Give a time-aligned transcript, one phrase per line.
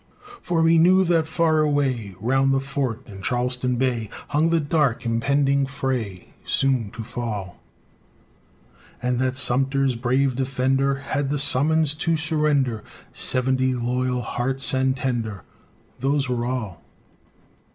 [0.41, 5.05] For we knew that far away, Round the fort in Charleston Bay, Hung the dark
[5.05, 7.61] impending fray, Soon to fall;
[8.99, 12.83] And that Sumter's brave defender Had the summons to surrender
[13.13, 15.43] Seventy loyal hearts and tender
[15.99, 16.81] (Those were all!)